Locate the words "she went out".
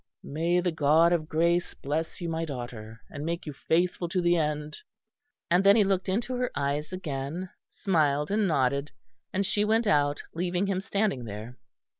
9.45-10.23